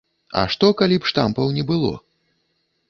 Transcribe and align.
А 0.39 0.45
што 0.53 0.69
калі 0.79 0.95
б 1.03 1.11
штампаў 1.11 1.55
не 1.59 1.63
было? 1.73 1.93